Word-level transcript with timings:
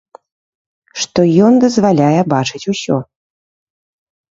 Што 1.03 1.19
ён 1.49 1.53
дазваляе 1.65 2.21
бачыць 2.35 2.65
усё. 2.75 2.97